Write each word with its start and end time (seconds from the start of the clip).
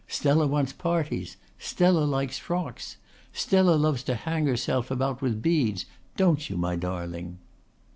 Stella 0.07 0.47
wants 0.47 0.73
parties. 0.73 1.37
Stella 1.59 2.05
likes 2.05 2.39
frocks. 2.39 2.97
Stella 3.33 3.75
loves 3.75 4.01
to 4.05 4.15
hang 4.15 4.47
herself 4.47 4.89
about 4.89 5.21
with 5.21 5.43
beads, 5.43 5.85
don't 6.17 6.49
you, 6.49 6.57
my 6.57 6.75
darling?" 6.75 7.37